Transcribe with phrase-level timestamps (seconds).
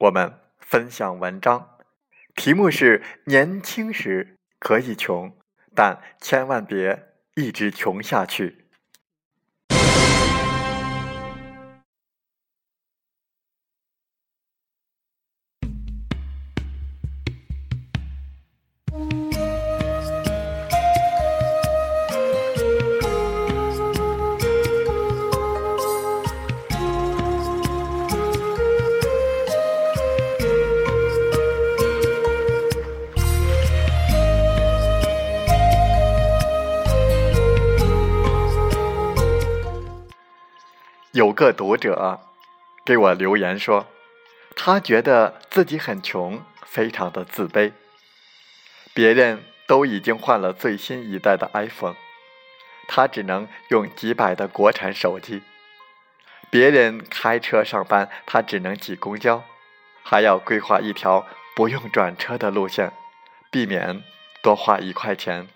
[0.00, 1.76] 我们分享文章，
[2.34, 5.36] 题目是“年轻时可以穷，
[5.74, 8.69] 但千万别一直穷下去”。
[41.20, 42.18] 有个读者
[42.82, 43.86] 给我留言说，
[44.56, 47.72] 他觉得自己很穷，非常的自卑。
[48.94, 51.96] 别人都已经换了最新一代的 iPhone，
[52.88, 55.42] 他只能用几百的国产手机。
[56.48, 59.44] 别人开车上班，他只能挤公交，
[60.02, 62.94] 还要规划一条不用转车的路线，
[63.50, 64.02] 避免
[64.42, 65.46] 多花一块钱。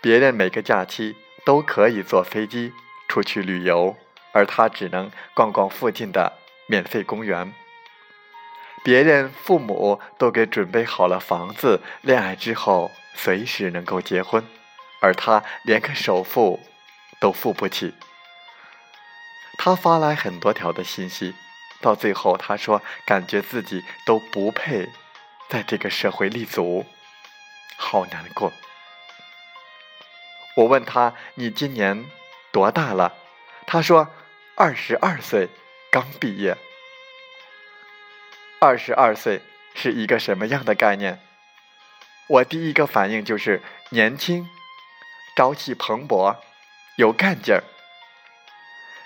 [0.00, 1.14] 别人每个假期
[1.44, 2.72] 都可以坐飞机
[3.06, 3.96] 出去旅游。
[4.34, 6.34] 而他只能逛逛附近的
[6.66, 7.54] 免费公园。
[8.82, 14.44] 别人父母都给准备好了房子，恋爱之后随时能够结婚，
[15.00, 16.60] 而他连个首付
[17.18, 17.94] 都付不起。
[19.56, 21.34] 他发来很多条的信息，
[21.80, 24.90] 到最后他说感觉自己都不配
[25.48, 26.84] 在这个社会立足，
[27.78, 28.52] 好难过。
[30.56, 32.04] 我问他：“你今年
[32.52, 33.14] 多大了？”
[33.66, 34.10] 他说。
[34.56, 35.48] 二十二岁，
[35.90, 36.56] 刚毕业。
[38.60, 39.40] 二十二岁
[39.74, 41.18] 是一个什么样的概念？
[42.28, 43.60] 我第一个反应就是
[43.90, 44.48] 年轻、
[45.36, 46.36] 朝气蓬勃、
[46.96, 47.64] 有干劲儿。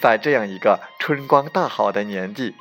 [0.00, 2.54] 在这样一个春光大好的年纪，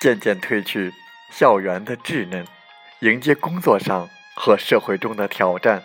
[0.00, 0.94] 渐渐褪去
[1.30, 2.46] 校园的稚嫩，
[3.00, 5.82] 迎接工作上和社会中的挑战，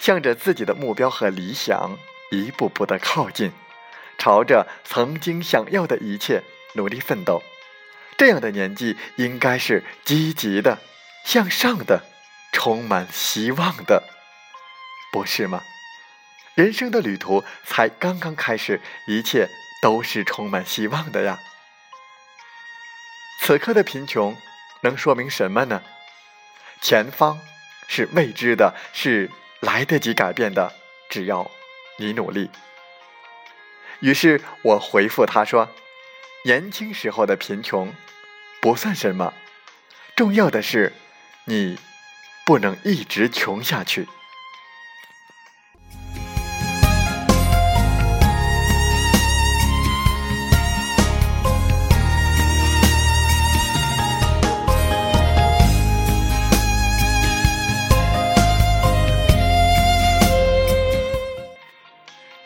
[0.00, 1.96] 向着自己的目标和理想
[2.32, 3.52] 一步步的靠近。
[4.20, 6.42] 朝着曾经想要的一切
[6.74, 7.42] 努力奋斗，
[8.18, 10.78] 这样的年纪应该是积极的、
[11.24, 12.04] 向上的、
[12.52, 14.04] 充满希望的，
[15.10, 15.62] 不是吗？
[16.54, 19.48] 人生的旅途才刚刚开始，一切
[19.80, 21.38] 都是充满希望的呀。
[23.40, 24.36] 此刻的贫穷
[24.82, 25.82] 能说明什么呢？
[26.82, 27.38] 前方
[27.88, 29.30] 是未知的，是
[29.60, 30.74] 来得及改变的，
[31.08, 31.50] 只要
[31.96, 32.50] 你努力。
[34.00, 35.68] 于是我回复他说
[36.46, 37.92] ：“年轻时候的贫穷
[38.62, 39.34] 不算什么，
[40.16, 40.94] 重要的是
[41.44, 41.78] 你
[42.46, 44.08] 不能一直穷下去。”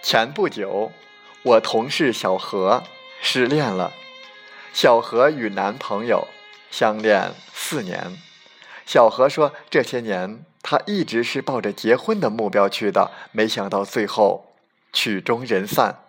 [0.03, 0.93] 前不久。
[1.45, 2.85] 我同事小何
[3.21, 3.93] 失恋了。
[4.73, 6.27] 小何与男朋友
[6.71, 8.17] 相恋四年。
[8.87, 14.55] 小何说，这些年他一直是抱着结婚的目标去的，没想到最后
[14.91, 16.05] 曲终人散，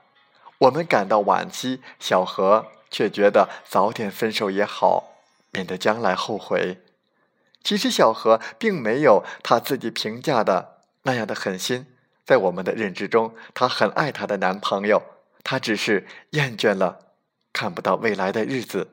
[0.60, 5.16] 我们感到惋惜，小何却觉得早点分手也好，
[5.52, 6.82] 免得将来后悔。
[7.62, 11.88] 其实小何并没有他自己评价的那样的狠心，
[12.26, 15.02] 在我们的认知中，她很爱她的男朋友，
[15.46, 17.14] 她只是厌倦了
[17.54, 18.90] 看不到未来的日子。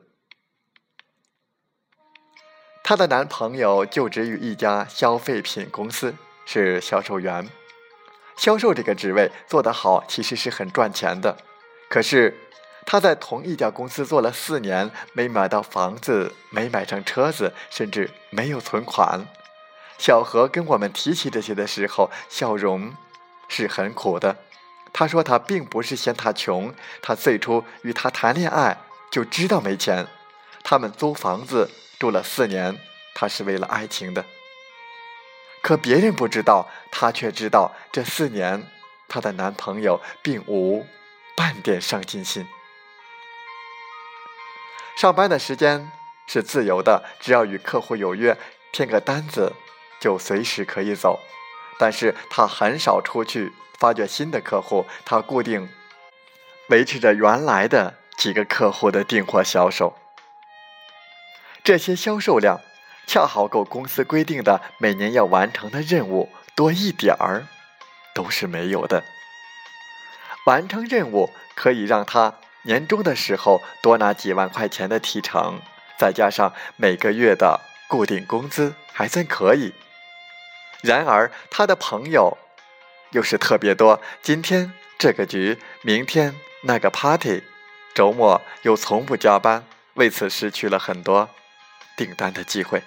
[2.83, 6.15] 她的男朋友就职于一家消费品公司，
[6.45, 7.49] 是销售员。
[8.37, 11.37] 销售这个职位做得好，其实是很赚钱的。
[11.89, 12.37] 可是
[12.85, 19.25] 他在同一家公司做了四年，没买到房子，没买上车子，甚至没有存款。
[19.97, 22.93] 小何跟我们提起这些的时候，笑容
[23.47, 24.35] 是很苦的。
[24.93, 28.77] 他说他并不是嫌他穷，他最初与他谈恋爱
[29.11, 30.07] 就知道没钱。
[30.63, 31.69] 他们租房子
[31.99, 32.79] 住了四年，
[33.13, 34.23] 他是为了爱情的。
[35.61, 37.73] 可别人不知道，她却知道。
[37.91, 38.69] 这四年，
[39.07, 40.85] 她的男朋友并无
[41.37, 42.45] 半点上进心。
[44.97, 45.89] 上班的时间
[46.27, 48.37] 是自由的，只要与客户有约，
[48.73, 49.53] 填个单子
[50.01, 51.19] 就随时可以走。
[51.83, 55.67] 但是他很少出去发掘新的客户，他固定
[56.69, 59.93] 维持着原来的几个客户的订货销售。
[61.61, 62.61] 这些销售量。
[63.05, 67.43] 恰好够公司规定的每年要完成的任务多一点儿，
[68.15, 69.03] 都是没有的。
[70.45, 75.59] 完成任务可以让他年终的时候多拿几万块钱的提成，
[75.99, 77.59] 再加上每个月的
[77.89, 79.73] 固定工资，还算可以。
[80.83, 82.37] 然而他的朋友
[83.11, 87.41] 又是特别多，今天这个局，明天那个 party，
[87.95, 89.63] 周末又从不加班，
[89.93, 91.29] 为此失去了很多
[91.95, 92.83] 订单的机会。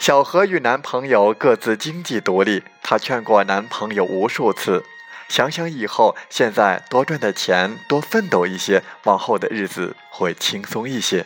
[0.00, 4.84] 小何与男朋友各自经济独立，她劝过男朋友无数次，
[5.28, 11.24] 想想以后，现在多赚的钱，多奋斗一些，往后的日子会轻松一些。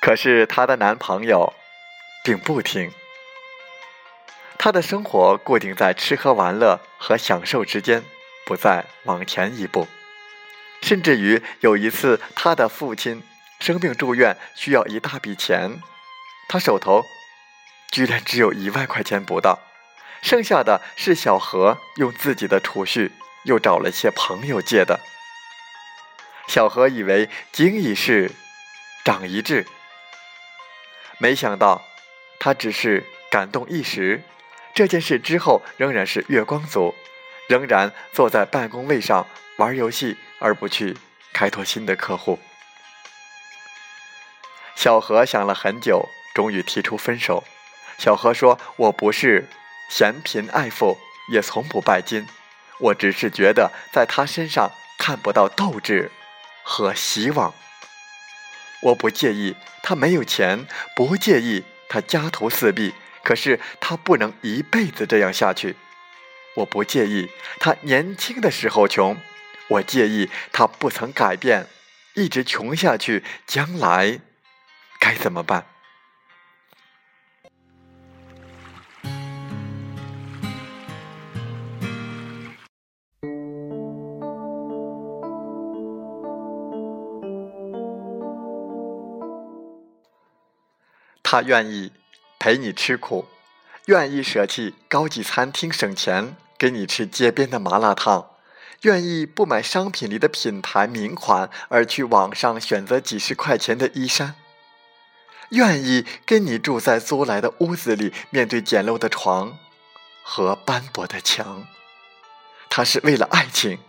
[0.00, 1.52] 可是她的男朋友
[2.24, 2.90] 并不听，
[4.58, 8.02] 他的生活固定在吃喝玩乐和享受之间，
[8.46, 9.86] 不再往前一步。
[10.80, 13.22] 甚至于有一次，他的父亲
[13.60, 15.82] 生病住院，需要一大笔钱，
[16.48, 17.04] 他手头。
[17.92, 19.60] 居然只有一万块钱不到，
[20.22, 23.12] 剩下的是小何用自己的储蓄，
[23.44, 24.98] 又找了些朋友借的。
[26.48, 28.32] 小何以为经一事，
[29.04, 29.66] 长一智，
[31.18, 31.84] 没想到
[32.44, 34.22] 他只是感动一时。
[34.74, 36.94] 这件事之后，仍然是月光族，
[37.48, 39.26] 仍然坐在办公位上
[39.56, 40.94] 玩游戏，而不去
[41.32, 42.38] 开拓新的客户。
[44.76, 47.44] 小何想了很久，终于提出分手。
[47.96, 49.48] 小何说：“我不是
[49.88, 50.98] 嫌贫爱富，
[51.32, 52.26] 也从不拜金，
[52.78, 56.10] 我只是觉得在他身上看不到斗志
[56.62, 57.54] 和希望。
[58.82, 65.76] 我不介意他没有钱，不介意他家徒四壁，可是他不能一辈子这样下去。
[66.56, 69.16] 我不介意他年轻的时候穷，
[69.68, 71.66] 我介意他不曾改变，
[72.14, 74.20] 一直穷下去，将来
[74.98, 75.66] 该怎么办？”
[91.34, 91.90] 他愿意
[92.38, 93.26] 陪你吃苦，
[93.86, 98.30] 愿意舍弃高级餐厅省钱给你吃街边的麻辣烫，
[98.82, 104.36] 愿意不买商品里的品牌名款而去网上选择几十块钱的衣衫，
[105.48, 109.58] 愿意跟你住在租来的屋子里，面对简陋的床
[110.22, 111.66] 和斑驳的墙。
[112.70, 113.80] 他是为了爱情，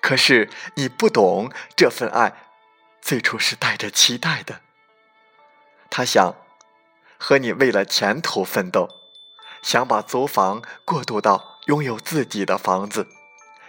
[0.00, 2.32] 可是你不懂，这份爱
[3.02, 4.62] 最初是带着期待的。
[5.90, 6.34] 他想
[7.18, 8.88] 和你为了前途奋斗，
[9.62, 13.08] 想把租房过渡到拥有自己的房子，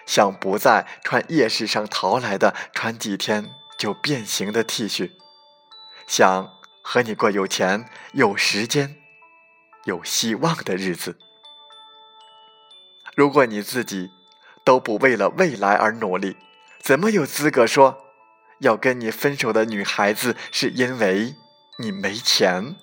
[0.05, 5.11] 想不再穿夜市上淘来的、穿几天就变形的 T 恤，
[6.05, 8.97] 想和你过有钱、有时间、
[9.85, 11.17] 有希望的日子。
[13.15, 14.11] 如果你自己
[14.63, 16.37] 都不为了未来而努力，
[16.81, 17.97] 怎么有资格说
[18.59, 21.35] 要跟你分手的女孩子是因为？
[21.81, 22.75] 你没钱，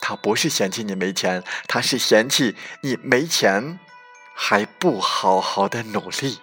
[0.00, 3.80] 他不是嫌弃你没钱，他是嫌弃你没钱
[4.36, 6.38] 还不好好的努力。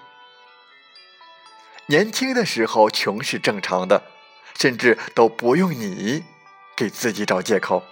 [1.85, 4.03] 年轻的时候穷是正常的，
[4.59, 6.25] 甚至都不用你
[6.75, 7.85] 给自己找借口，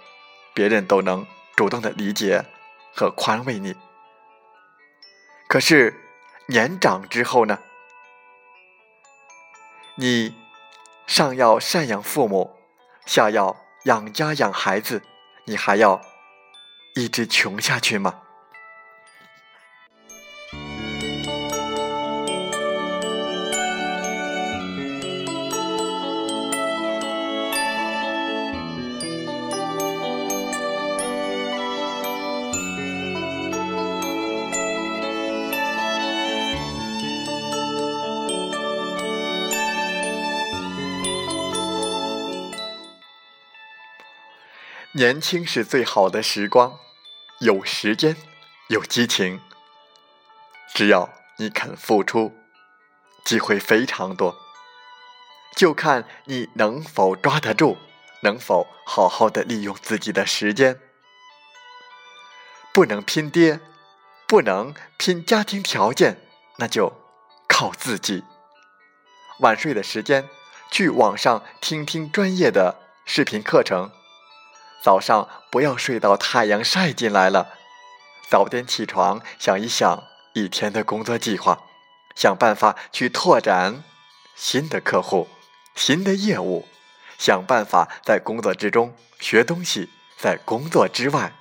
[0.54, 2.44] 别人都能主动的理解
[2.94, 3.74] 和宽慰你。
[5.48, 5.96] 可是
[6.48, 7.60] 年长之后呢？
[9.96, 10.36] 你
[11.08, 12.58] 上要赡养父母，
[13.06, 15.02] 下要养家养孩子，
[15.46, 16.02] 你还要
[16.96, 18.23] 一直穷下去吗？
[45.04, 46.80] 年轻是最好的时光，
[47.42, 48.16] 有时间，
[48.70, 49.42] 有激情。
[50.74, 52.34] 只要你肯付出，
[53.26, 54.34] 机会非常多。
[55.58, 57.78] 就看你能否抓得住，
[58.22, 60.80] 能否好好的利用自己的时间。
[62.74, 63.60] 不能拼爹，
[64.26, 66.26] 不能拼家庭条件，
[66.60, 66.94] 那就
[67.50, 68.24] 靠自己。
[69.40, 70.30] 晚睡的时间，
[70.72, 73.92] 去网上听听专业的视频课程。
[74.84, 77.58] 早上不要睡到太阳晒进来了，
[78.30, 81.64] 早点起床，想一想一天的工作计划，
[82.16, 83.82] 想办法去拓展
[84.36, 85.30] 新的客户、
[85.74, 86.68] 新的业务，
[87.18, 91.32] 想办法在工作之中学东西，在工作之外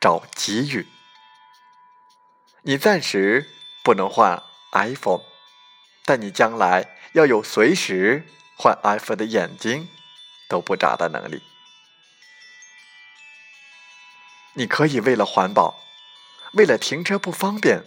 [0.00, 0.86] 找机遇。
[2.62, 3.50] 你暂时
[3.84, 4.42] 不能换
[4.72, 5.20] iPhone，
[6.06, 8.26] 但你将来要有随时
[8.56, 9.88] 换 iPhone 的眼睛
[10.48, 11.42] 都不眨的能力。
[14.58, 15.84] 你可以为了环保，
[16.54, 17.84] 为了停车不方便，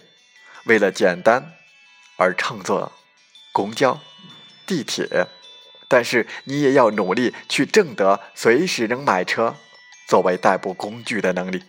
[0.64, 1.52] 为了简单
[2.16, 2.90] 而乘坐
[3.52, 4.00] 公交、
[4.66, 5.26] 地铁，
[5.86, 9.54] 但是你也要努力去挣得随时能买车
[10.08, 11.62] 作为代步工具的能力。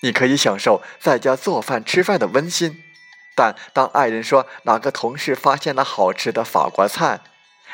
[0.00, 2.82] 你可以享受在家做饭吃饭的温馨，
[3.34, 7.20] 但当爱人说哪个同事发现了好吃的法国菜，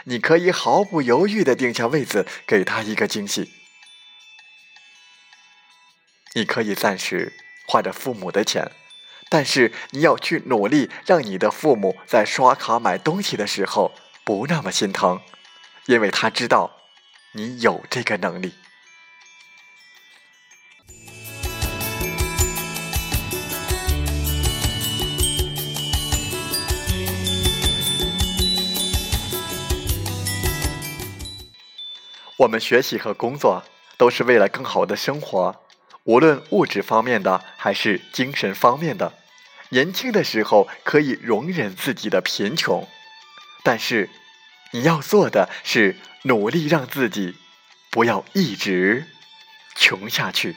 [0.06, 3.61] 你可以毫不犹豫地定下位子，给他一个惊喜。
[6.34, 7.34] 你可以暂时
[7.66, 8.72] 花着父母的钱，
[9.28, 13.92] 但是你要去努力，让你的父母在刷卡买东西的时候
[14.24, 15.20] 不那么心疼，
[15.84, 16.78] 因为他知道
[17.32, 18.54] 你有这个能力。
[32.38, 33.62] 我们学习和工作
[33.98, 35.54] 都是为了更好的生活。
[36.04, 39.14] 无论物质方面的还是精神方面的，
[39.68, 42.88] 年轻的时候可以容忍自己的贫穷，
[43.62, 44.10] 但是
[44.72, 47.36] 你要做的是努力让自己
[47.90, 49.06] 不要一直
[49.76, 50.56] 穷下去。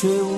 [0.00, 0.37] 却无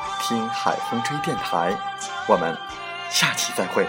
[0.21, 1.75] 听海风吹电台”。
[2.27, 2.57] 我们
[3.09, 3.85] 下期再会。